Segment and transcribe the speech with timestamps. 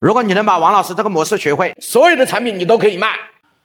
[0.00, 3.08] 如果你能把王老师这个模式学会，所有的产品你都可以卖。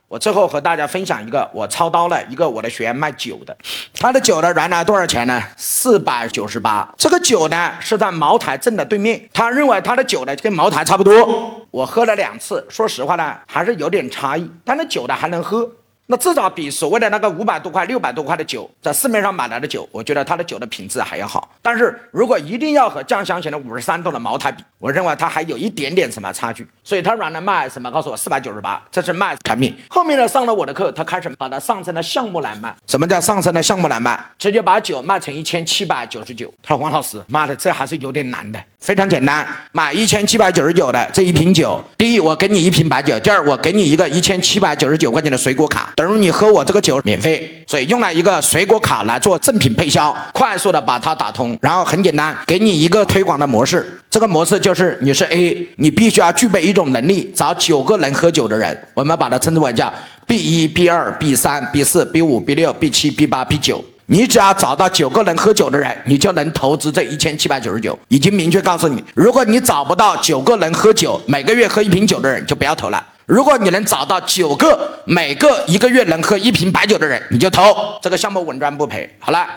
[0.10, 3.56] 我最后和大家分享一个我操刀了一个我的学员卖酒的，
[3.98, 5.42] 他的酒呢原来多少钱呢？
[5.56, 6.94] 四百九十八。
[6.98, 11.66] 这个酒呢是在茅台镇的对面，他认为他的酒呢跟茅台差不多。
[11.72, 15.72] 我喝了两次，说实话呢还是有点差异，但是酒呢还能喝。
[16.08, 21.50] 那至少比所谓的那个五百多块、六百多块的酒，在市面上买来的酒，我觉得它的酒的品质还要好。
[21.64, 26.68] 但是如果一定要和酱香型的五十三度的茅台比，我认为它还有一点点什么差距。
[26.84, 27.90] 所以它原来卖什么？
[27.90, 29.76] 告诉我四百九十八，这是卖产品。
[29.90, 32.76] 后面呢上了我的课，他开始把它上升的项目来卖。
[32.86, 34.24] 什么叫上升的项目来卖？
[34.38, 36.54] 直接把酒卖成一千七百九十九。
[36.62, 38.64] 他说王老师，妈的，这还是有点难的。
[38.86, 41.84] 非常简单，买一千七百九十九的这一瓶酒。
[41.98, 45.92] 第一，我给你一瓶白酒；第二，我给你一个一千七百九十九块钱的水果卡。
[45.96, 54.00] 等于你喝我这个酒免费，所以用了一个水果卡来做赠品配销，快速的把它打通，然后很简单，给你一个推广的模式。
[54.12, 59.92] 这个模式就是你是 A，你必须要具备一种能力，找九个能喝酒的人，我们把它称之为叫
[60.28, 63.84] B 一、B 二、B 三、B 四、B 五、B 六、B 七、B 八、B 九。
[64.08, 67.98] 你只要找到九个能喝酒的人，你就能投资这一千七百九十九。
[68.08, 73.04] 已经明确告诉你，如果你找不到九个能喝酒、每个月喝一瓶酒的人，就不要投了。
[73.26, 79.10] 如果你能找到九个每个一个月能喝一瓶白酒的人，你就投这个项目，稳赚不赔。
[79.18, 79.48] 好了，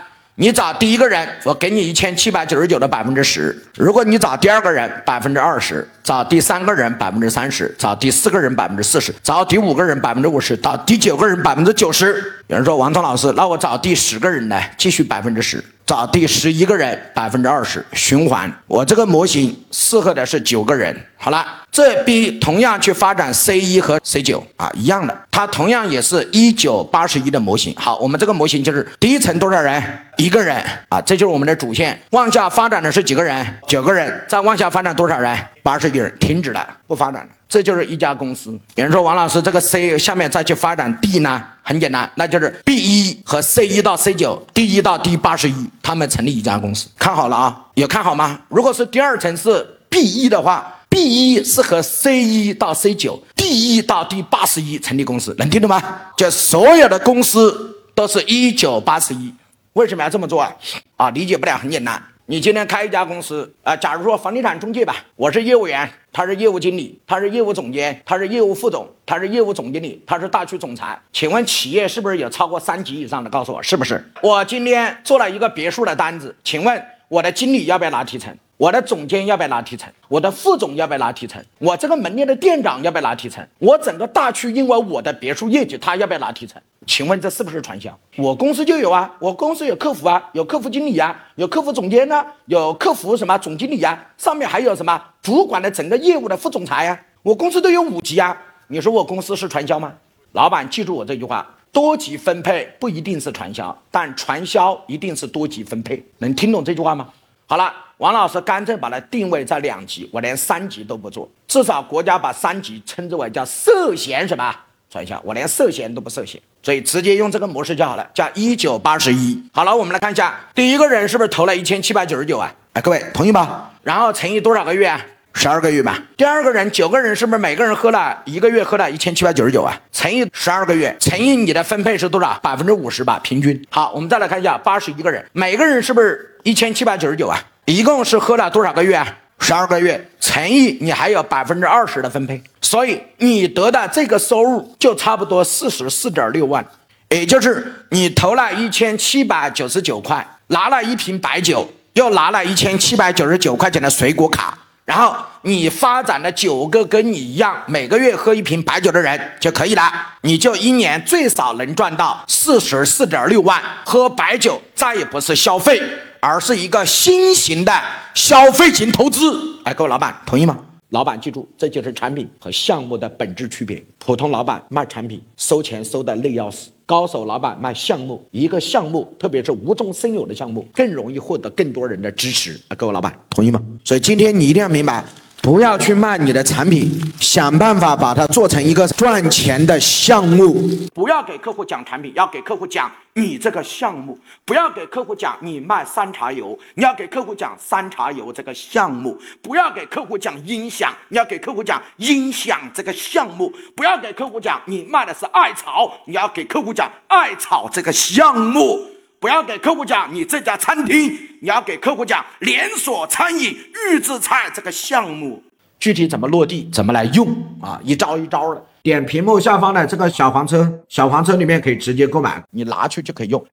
[0.41, 12.23] 你找第一个人，我给你一千七百九十九的百分之十；如果你找第二个人，百分之二十；找第三个人百分之三十；找第四个人百分之四十；找第五个人百分之五十；到第九个人百分之九十。
[12.47, 14.57] 有人说王聪老师，那我找第十个人呢？
[14.77, 15.61] 继续百分之十。
[15.89, 20.95] 找第十一个人百分之二十循环，我这个模型适合的是九个人。
[21.17, 27.73] 好了，这 B 同样去发展 C 一和 C 九啊一样的，它同样也是一九八十一的模型。
[27.75, 29.81] 好，我们这个模型就是第一层多少人？
[30.17, 31.99] 一个人啊，这就是我们的主线。
[32.11, 33.43] 往下发展的是几个人？
[33.67, 34.23] 九个人。
[34.27, 35.35] 再往下发展多少人？
[35.63, 36.15] 八十亿人。
[36.19, 37.29] 停止了，不发展了。
[37.47, 38.51] 这就是一家公司。
[38.75, 41.43] 有人说王老师，这个 C 下面再去发展 D 呢？
[41.63, 46.87] 很简单，那就是 B 一和 C 一到 C 九，D 一到 D 八十一，他们成立一家公司。
[46.97, 48.39] 看好了啊，有看好吗？
[48.49, 55.81] 如果是第二层是 B 一的话，B 一是和 C 一到 C 九，D 一到 D 八十一成立公司，能听懂吗？
[56.17, 59.33] 就所有的公司都是一九八十一。
[59.73, 60.51] 为什么要这么做啊？
[60.97, 62.01] 啊，理解不了，很简单。
[62.31, 70.95] 你今天开一家公司啊，假如说房地产中介吧，我是业务员，他是业务经理，他是业务总监，他是业务副总，他是业务总经理，他是大区总裁。
[71.11, 73.31] 请问企业是不是有超过三级以上的？
[73.31, 74.07] 告诉我是不是？
[74.21, 78.37] 我今天做了一个别墅的单子，请问我的经理要不要拿提成？
[78.57, 79.91] 我的总监要不要拿提成？
[80.07, 81.43] 我的副总要不要拿提成？
[81.57, 83.43] 我这个门店的店长要不要拿提成？
[83.57, 86.61] 我整个大区因为我的别墅业绩，他要不要拿提成？
[86.89, 87.95] 请问这是不是传销？
[88.17, 96.99] 我公司就有啊，我公司有客服啊，有客服经理啊，有客服总监呢，有客服什么总经理啊，上面还有什么主管的整个业务的副总裁呀？
[97.21, 98.35] 我公司都有五级啊，
[98.69, 99.93] 你说我公司是传销吗？
[100.31, 106.03] 老板记住我这句话：多级分配不一定是传销，但传销一定是多级分配。
[106.17, 107.07] 能听懂这句话吗？
[107.45, 114.55] 好了，王老师干脆把它定位在两级，我连三级都不做，至少国家把三级称之为叫涉嫌什么？
[114.89, 119.41] 传销，我连涉嫌都不涉嫌，所以直接用这个模式就好了，叫一九八十一。
[119.53, 122.53] 好了，我们来看一下，第一个人是不是投了一千七百九十九啊？
[122.73, 123.71] 哎，各位同意吧？
[123.83, 124.99] 然后乘以多少个月啊？
[125.33, 125.97] 十二个月吧。
[126.17, 129.79] 第二个人九个人是不是每个人喝了一个月喝了一千七百九十九啊？
[129.91, 132.37] 乘以十二个月，乘以你的分配是多少？
[132.41, 133.59] 百分之五十吧，平均。
[133.69, 137.39] 好，我们再来看一下八十一个人，每个人是不是一千七百九十九啊？
[137.65, 139.07] 一共是喝了多少个月啊？
[139.39, 146.63] 十二个月乘以你还有百分之二十的分配，所以你得的这个收入就差不多四十四点六万，
[147.09, 159.91] 也就是你投了一千七百九十九块，拿了一瓶白酒，又拿了一千七百九十九块钱的水果卡，然后你发展了九个跟你一样每个月喝一瓶白酒的人就可以了，
[160.21, 163.59] 你就一年最少能赚到四十四点六万。
[163.85, 165.81] 喝白酒再也不是消费。
[166.21, 167.71] 而是一个新型的
[168.13, 170.57] 消费型投资，哎，各位老板同意吗？
[170.89, 173.83] 老板记住，这就是产品和项目的本质区别。
[173.99, 182.59] 普通老板卖产品，收钱收的累要死；高手老板卖项目，一个项目，特别是无中生有的项目，更容易获得更多人的支持。
[182.69, 183.61] 啊，各位老板同意吗？
[183.85, 185.05] 所以今天你一定要明白。
[185.41, 190.69] 不要去卖你的产品，想办法把它做成一个赚钱的项目。
[190.93, 194.19] 不要给客户讲产品，要给客户讲你这个项目。
[194.43, 199.17] 不要给客户讲你卖山茶油，你要给客户讲山茶油这个项目。
[199.41, 203.51] 不要给客户讲音响，你要给客户讲音响这个项目。
[203.75, 208.79] 不要给客户讲你卖的是艾草，你要给客户讲艾草这个项目。
[209.19, 211.11] 不要给客户讲你这家餐厅，
[211.41, 213.53] 你要给客户讲连锁餐饮
[213.91, 215.43] 预制菜这个项目。
[215.77, 217.27] 具体怎么落地，怎么来用
[217.61, 217.79] 啊？
[217.83, 218.65] 一招一招的。
[218.81, 223.45] 点屏幕下方的这个小黄车，小黄车里面可以直接购买，你拿去就可以用。